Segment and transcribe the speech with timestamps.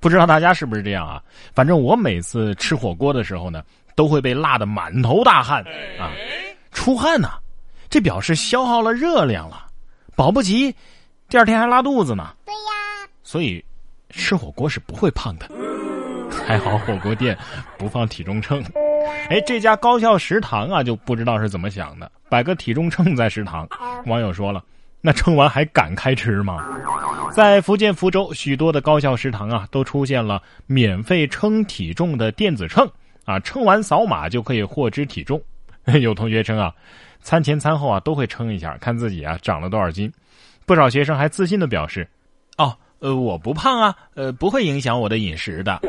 [0.00, 1.22] 不知道大家是不是这样啊？
[1.54, 3.62] 反正我每次吃火锅的时候呢，
[3.94, 5.64] 都会被辣得满头大汗
[5.98, 6.12] 啊，
[6.70, 7.30] 出汗呐，
[7.90, 9.66] 这表示消耗了热量了，
[10.14, 10.74] 保不齐
[11.28, 12.34] 第二天还拉肚子呢。
[12.44, 13.64] 对呀，所以
[14.10, 15.48] 吃火锅是不会胖的。
[16.46, 17.36] 还好火锅店
[17.76, 18.62] 不放体重秤。
[19.28, 23.68] 哎，这家高校食堂啊，就不知道是怎么想的，摆个体重秤在食堂。
[24.06, 24.62] 网友说了，
[25.00, 26.64] 那称完还敢开吃吗？
[27.32, 32.90] 在福建福州，许多的高校食堂啊，都出现了免费称体重的电子秤
[33.24, 35.40] 啊，称完扫码就可以获知体重。
[36.00, 36.74] 有同学称啊，
[37.20, 40.12] 餐前餐后啊都会称一下，看自己啊长了多少斤。
[40.66, 42.06] 不少学生还自信的表示，
[42.56, 45.80] 哦，呃，我不胖啊，呃，不会影响我的饮食的。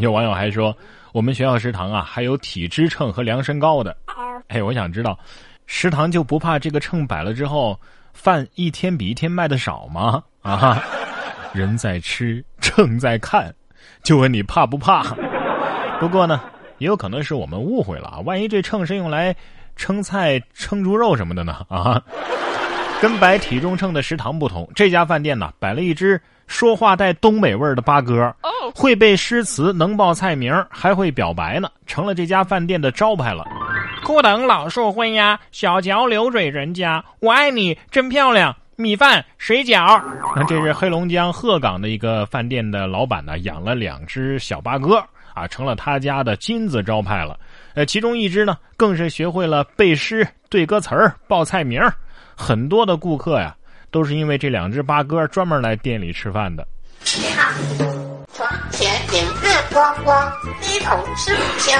[0.00, 0.76] 有网友还说，
[1.12, 3.96] 我们学校食堂啊还有体脂秤和量身高的。
[4.48, 5.18] 哎，我想知道，
[5.66, 7.78] 食堂就不怕这个秤摆了之后，
[8.12, 10.22] 饭一天比一天卖的少吗？
[10.42, 10.82] 啊，
[11.52, 13.54] 人在吃，秤在看，
[14.02, 15.02] 就问你怕不怕？
[15.98, 16.40] 不过呢，
[16.78, 18.20] 也有可能是我们误会了啊。
[18.20, 19.34] 万一这秤是用来
[19.76, 21.64] 称菜、称猪肉什么的呢？
[21.68, 22.02] 啊，
[23.00, 28.34] 跟摆体重秤的食堂不同，这家饭店呢摆了一只说话带东北味儿的八哥，
[28.74, 33.44] 会背诗词，能报菜名，还会表白呢，成了这家饭店的招牌了。
[34.02, 38.54] 枯等老树昏鸦，小桥流水人家，我爱你真漂亮。
[38.76, 40.02] 米饭、水饺，
[40.34, 44.96] 那这是黑龙江鹤岗的一个饭店的老板呢，养了两只小八哥
[45.34, 47.38] 啊，成了他家的金字招牌了。
[47.74, 51.92] 呃，其中一只呢，更是学会了背诗、对歌词儿、报菜名儿。
[52.34, 53.54] 很多的顾客呀，
[53.90, 56.66] 都是因为这两只八哥专门来店里吃饭的。
[57.18, 57.89] 你好，
[58.80, 61.78] 前明月光光，低头吃故乡。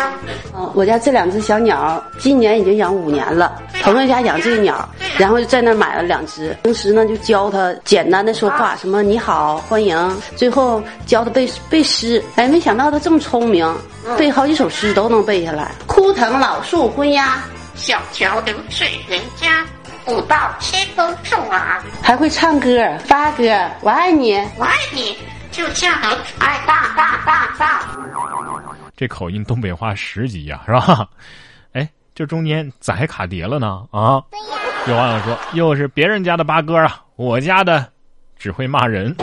[0.54, 3.58] 嗯，我家这两只小鸟，今年已经养五年了。
[3.82, 6.54] 朋友家养这个鸟，然后就在那买了两只。
[6.62, 10.20] 平时呢，就教它简单的说话，什么你好、欢迎。
[10.36, 13.74] 最后教它背背诗，哎，没想到它这么聪明，
[14.18, 15.72] 背好几首诗都能背下来。
[15.86, 17.42] 枯藤老树昏鸦，
[17.76, 19.64] 小桥流水人家，
[20.04, 21.82] 古道西风送啊。
[22.02, 22.68] 还会唱歌。
[23.08, 23.44] 八哥，
[23.80, 24.34] 我爱你。
[24.58, 25.16] 我爱你，
[25.50, 27.82] 就像你爱大大大大。
[28.96, 31.08] 这口音东北话十级呀，是吧？
[31.72, 33.84] 哎，这中间咋还卡碟了呢？
[33.90, 34.22] 啊！
[34.86, 37.86] 有网友说，又是别人家的八哥啊，我家的
[38.38, 39.14] 只会骂人。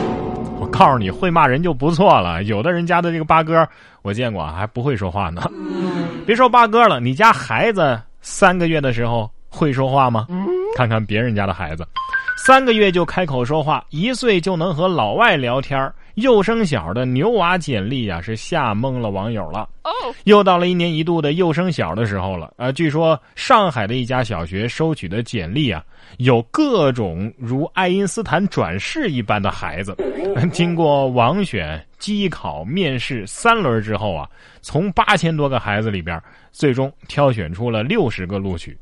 [0.60, 2.42] 我告诉你，会骂人就不错了。
[2.44, 3.66] 有的人家的这个八哥，
[4.02, 5.42] 我见过还不会说话呢。
[6.26, 10.26] 别说八哥了，你家孩子三个月的时候会说话吗？
[10.76, 11.86] 看看别人家的孩子，
[12.36, 19.68] 三个月就开口说话，一岁就能和老外聊天儿幼升小的牛娃简历啊，是吓懵了网友了。
[19.84, 19.90] 哦，
[20.24, 22.72] 又到了一年一度的幼升小的时候了啊！
[22.72, 25.82] 据说上海的一家小学收取的简历啊，
[26.18, 29.96] 有各种如爱因斯坦转世一般的孩子。
[30.52, 34.28] 经过网选、机考、面试三轮之后啊，
[34.60, 38.76] 从八千多个孩子里边，最终挑选出了六十个录取，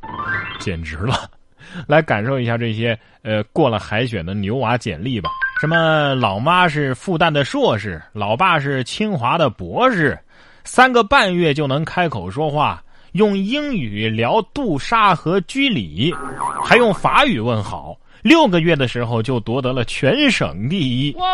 [0.58, 1.30] 简直了！
[1.86, 5.28] 来感受一下这些呃过了海选的牛娃简历吧。
[5.58, 10.18] 什么老妈是复旦的硕士，老爸是清华的博士，
[10.64, 16.14] 三个半月就能开口说话，用英语聊杜莎和居里，
[16.62, 17.96] 还用法语问好。
[18.22, 21.14] 六个月的时候就夺得了全省第一。
[21.14, 21.26] 哇！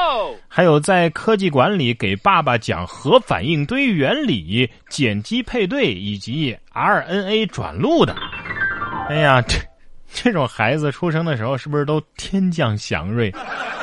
[0.47, 8.15] 还有在科技馆里给爸爸讲核反应堆原理、碱基配对以及 RNA 转录的。
[9.09, 9.56] 哎呀，这。
[10.15, 13.31] 这种孩子出生的时候是不是都天降祥瑞？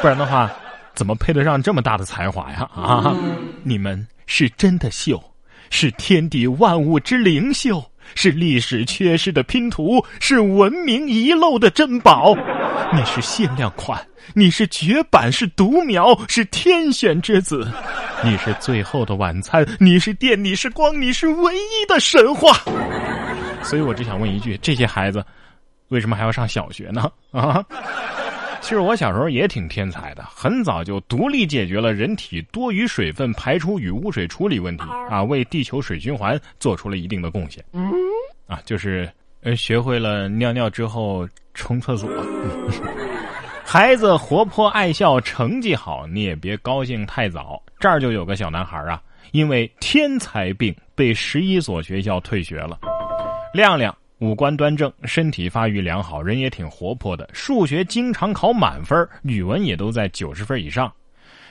[0.02, 0.50] 不然的话，
[0.94, 2.70] 怎么配得上这么大的才华呀？
[2.74, 3.16] 啊！
[3.64, 5.22] 你们是真的秀，
[5.70, 7.84] 是天地万物之灵秀，
[8.16, 12.36] 是历史缺失的拼图，是文明遗漏的珍宝。
[12.94, 14.00] 你是限量款，
[14.34, 17.68] 你是绝版，是独苗，是天选之子。
[18.24, 22.58] 你是最后的晚餐，你是电，你是光，你是唯一的神话。
[23.64, 25.24] 所以我只想问一句：这些孩子。
[25.90, 27.12] 为什么还要上小学呢？
[27.32, 27.64] 啊，
[28.62, 37.64] 其实我小时候也挺天才的，很早就独立解决了人体多余水分排出与污水处理问题啊，为地球水循环做出了一定的贡献。
[38.48, 39.10] 啊，就是
[39.42, 42.10] 呃，学会了尿尿之后冲厕所。
[43.64, 47.62] 孩子活泼爱笑，成绩好，你也别高兴太早。
[47.80, 49.00] 这儿就有个小男孩啊，
[49.32, 52.80] 因为天才病被十一所学校退学了。
[53.54, 53.96] 亮亮。
[54.20, 57.30] 五官端正，身体发育良好，人也挺活泼的。
[57.34, 60.92] 数学经常考满分，语文也都在九十分以上。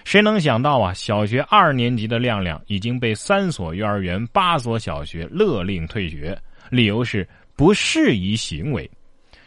[0.05, 0.93] 谁能想到啊？
[0.93, 6.39] 小学二年级的亮亮已经被三所幼儿园、八所小学勒令退学，
[6.71, 7.27] 理由是
[7.57, 8.91] 不适宜行为。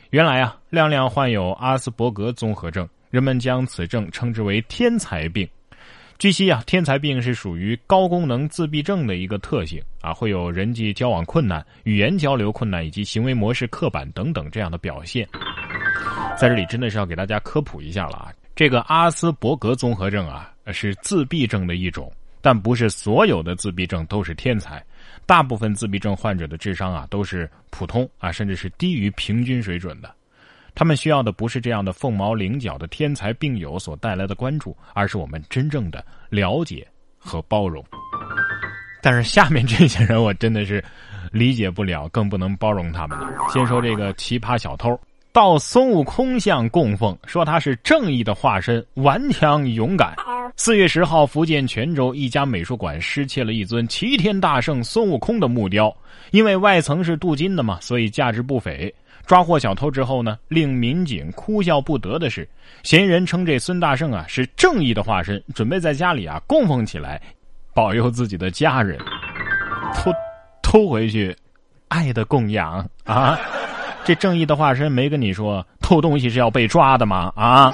[0.10, 5.48] 原来啊，亮亮患有阿斯伯格综合症，人们将此症称之为“天才病”。
[6.22, 15.28] 据悉啊，天才病是属于高功能自闭症的一个特性啊，会有人际交往困难、语言交流困难以及行为模式刻板等等这样的表现。
[16.38, 24.80] 在这里真的是要给大家科普一下了啊，这个阿斯伯格综合症啊是自闭症的一种，但不是所有的自闭症都是天才，
[25.26, 30.16] 大部分自闭症患者的智商啊都是普通啊，甚至是低于平均水准的。
[30.74, 36.88] 他们需要的不是这样的凤毛麟角的天才病友所带来的关注，而是我们真正的了解
[37.18, 37.84] 和包容。
[39.02, 40.84] 但是下面这些人，我真的是
[41.32, 43.28] 理解不了，更不能包容他们了。
[43.52, 45.00] 先说这个奇葩小偷，
[45.34, 50.16] 到孙悟空像供奉，说他是正义的化身，顽强勇敢。
[50.58, 55.96] 四月十号，福建泉州一家美术馆失窃了一尊齐天大圣孙悟空的木雕，
[56.32, 58.94] 因为外层是镀金的嘛，所以价值不菲。
[59.26, 62.48] 抓获小偷之后呢，令民警哭笑不得的是，
[62.84, 67.22] 嫌疑人称这孙大圣啊是正义的化身，准备在家里啊供奉起来，
[67.74, 69.00] 保佑自己的家人。
[69.96, 70.12] 偷
[70.62, 71.36] 偷回去，
[71.88, 73.40] 爱的供养啊！
[74.04, 77.32] 这正义的化身没跟你说偷东西是要被抓的吗？
[77.36, 77.74] 啊！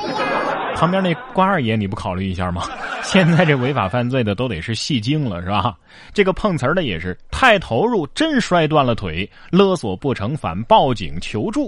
[0.77, 2.61] 旁边那关二爷你不考虑一下吗？
[3.01, 5.75] 现在这违法犯罪的都得是戏精了，是吧？
[6.13, 11.67] 这个碰瓷儿的也是太投入，真摔断了腿，勒索不成反报警求助。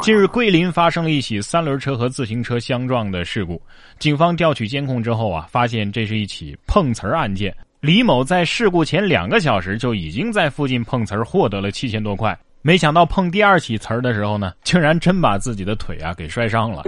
[0.00, 3.60] 近日，桂林发生了一起三轮车和自行车相撞的事故，
[3.98, 7.54] 警方调取监控之后啊，发现这是一起碰瓷儿案件。
[7.80, 12.38] 李某在事故前两个小时就已经在附近碰瓷儿获得了七千多块。
[12.62, 16.82] 没想到碰第二起瓷儿的时候呢，竟然真把自己的腿啊给摔伤了。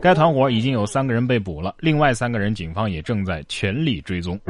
[0.00, 4.40] 该团伙已经有三个人被捕了，另外三个人警方也正在全力追踪。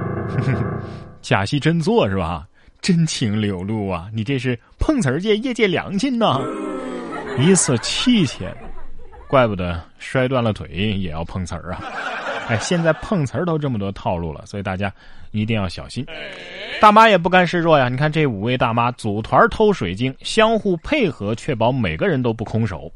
[1.21, 2.47] 假戏真做是吧？
[2.81, 4.09] 真情流露啊！
[4.15, 6.39] 你这是碰瓷儿界业界良心呐！
[7.37, 8.57] 一次七千，
[9.27, 11.83] 怪不得摔断了腿也要碰瓷儿啊！
[12.49, 14.93] 哎，现在碰瓷儿都这么多套路了，所以大家
[15.33, 16.05] 一定要小心。
[16.81, 17.89] 大妈也不甘示弱呀！
[17.89, 22.91] 你看这五位大妈组团偷水晶，相互配合，确保每个人都不空手。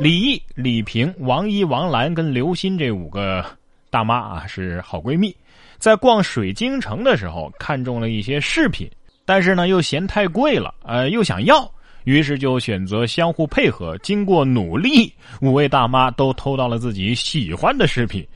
[0.00, 3.44] 李毅、李平、王一、王兰跟刘鑫这五个
[3.90, 5.34] 大妈啊是好闺蜜，
[5.78, 8.88] 在逛水晶城的时候看中了一些饰品，
[9.24, 11.68] 但是呢又嫌太贵了，呃又想要，
[12.04, 13.96] 于是就选择相互配合。
[13.98, 15.10] 经过努力，
[15.40, 18.26] 五位大妈都偷到了自己喜欢的饰品。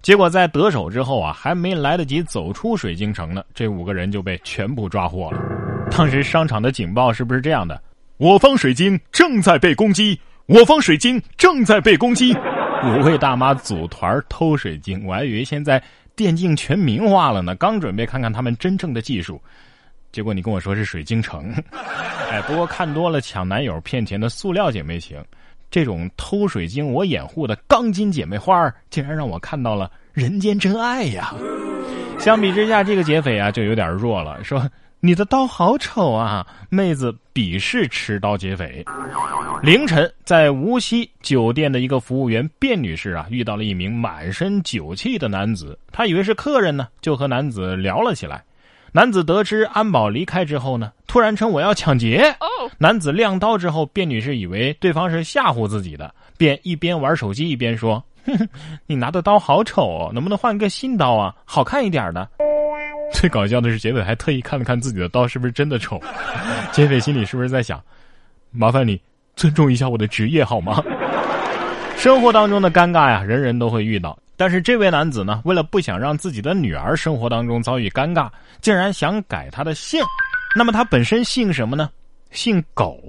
[0.00, 5.40] 结果在得手之后啊，还没来得及走出水晶城呢，这五个人就被全部抓获了。
[5.90, 7.80] 当时商场的警报是不是这样的？
[8.16, 12.34] 我方水晶正在被攻击，我方水晶正在被攻击。
[12.84, 15.82] 五位大妈组团偷水晶，我还以为现在
[16.14, 19.40] 电竞全民化了呢，刚准备看看他们真正的技术，
[20.12, 21.52] 结果你跟我说是水晶城。
[22.30, 25.20] 哎，不过看多了抢男友骗钱的塑料姐妹情。
[25.70, 31.34] 这种偷水晶我掩护的钢筋姐妹花竟然让我看到了人间真爱呀！
[32.18, 34.68] 相比之下，这个劫匪啊就有点弱了，说
[35.00, 36.44] 你的刀好丑啊！
[36.68, 38.84] 妹子鄙视持刀劫匪。
[39.62, 48.42] 凌晨，在无锡酒店的一个服务员卞女士啊，遇到了一名满身酒气的男子，她以为是客人呢，就和男子聊了起来。
[48.90, 52.34] 男子得知安保离开之后呢，突然称我要抢劫。
[52.78, 58.48] 男子亮刀之后，卞女士以为对方是吓唬自己的，便一边玩手机一边说：“哼哼，
[58.86, 62.28] 你拿的刀好丑哦，能不能换个新刀啊，好看一点的？”
[63.12, 65.98] 最搞笑的是，劫匪还特意看了看自己的刀是不是真的丑。
[66.72, 67.82] 劫匪心里是不是在想：
[68.50, 69.00] 麻烦你
[69.34, 70.82] 尊重一下我的职业好吗？
[71.96, 74.16] 生活当中的尴尬呀，人人都会遇到。
[74.36, 78.28] 但是这位男子呢，为了不想让自己的女儿生活当中遭遇尴尬，
[78.60, 80.00] 竟然想改他的姓。
[80.54, 81.90] 那么他本身姓什么呢？
[82.30, 83.00] 姓狗。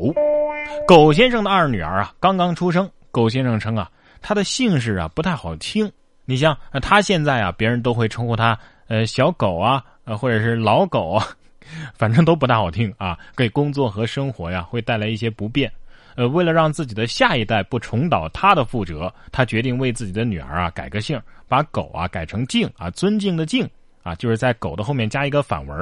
[0.87, 2.89] 狗先生的二女儿啊，刚刚出生。
[3.11, 3.89] 狗先生称啊，
[4.21, 5.91] 他的姓氏啊不太好听。
[6.25, 8.57] 你像他现在啊，别人都会称呼他
[8.87, 9.83] 呃小狗啊，
[10.19, 11.27] 或者是老狗啊，
[11.97, 15.71] 反正都不大好听啊，给工作和生活呀会带来一些不便。
[16.15, 23.67] 呃，为了让自己的下一代不重蹈他的覆辙，他决定为自己的女儿啊改个姓，把狗啊改成敬啊，尊敬的敬
[24.03, 25.77] 啊，就是在狗的后面加一个反文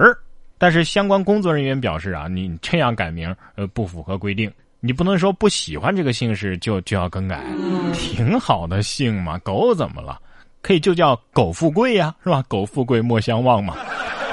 [0.57, 7.43] 但是相关工作人员表示啊，你这样改名呃不符合规定，你不能说不喜欢这个姓氏就就要更改，
[7.93, 10.19] 挺好的姓嘛，狗怎么了？
[10.61, 12.43] 可以就叫狗富贵呀，是吧？
[12.47, 13.75] 狗富贵莫相忘嘛。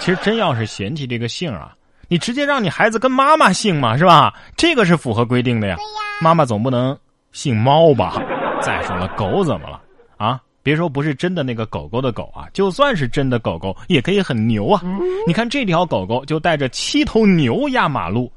[0.01, 1.77] 其实真要是嫌弃这个姓啊。
[2.09, 4.35] 你直接让你孩子跟妈妈姓嘛，是吧？
[4.57, 5.77] 这个是符合规定的呀。
[6.21, 6.97] 妈妈总不能
[7.33, 8.21] 姓猫吧？
[8.61, 9.81] 再说了，狗怎么了？
[10.17, 14.83] 啊，别说不是真的那个狗狗的狗啊，就算是真的狗狗，也可以很牛啊。
[15.27, 18.33] 你看这条狗狗就带着七头牛压马路，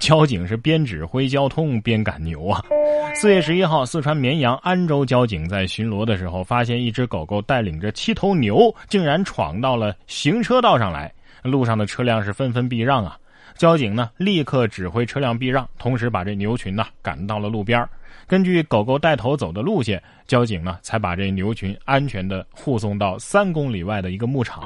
[0.00, 2.64] 交警是边指挥交通边赶牛啊。
[3.14, 13.18] 四月十一号，四川绵阳安州交警在巡逻的时候，发现一只狗狗带领着七头牛，竟然闯到了行车道上来，路上的车辆是纷纷避让啊。
[13.58, 17.86] 交警呢，立刻指挥车辆避让，同时把这牛群呢赶到了路边
[18.26, 24.64] 根据狗狗带头走的路线，交警呢才把这牛群安全的护送到三公里外的一个牧场。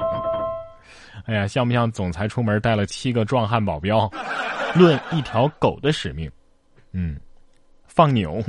[1.25, 4.09] 哎呀，像不像总裁出门带了七个壮汉保镖？
[4.73, 6.31] 论一条狗的使命，
[6.93, 7.19] 嗯，
[7.85, 8.41] 放牛。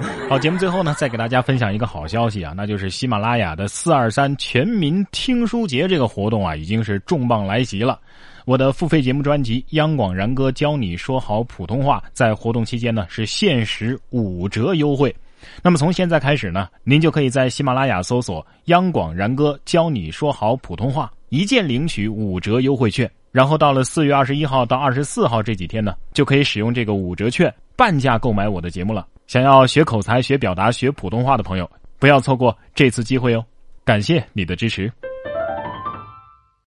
[0.28, 7.98] 好，节目最后呢，再给大家分享一个好消息啊，那就是喜马拉雅的四二三全民听书节这个活动啊，已经是重磅来袭了。
[8.46, 15.14] 我的付费节目专辑《央广然哥教你说好普通话》在活动期间呢是限时五折优惠。
[15.62, 23.10] 那么从现在开始呢，您就可以在喜马拉雅搜索“央广然哥教你说好普通话”，一键领取五折优惠券。
[23.30, 29.06] 然后到了四月二十一号到二十四号这几天呢，就可以使用这个五折券半价购买我的节目了。
[29.30, 31.70] 想要学口才、学表达、学普通话的朋友，
[32.00, 33.44] 不要错过这次机会哦！
[33.84, 34.92] 感谢你的支持。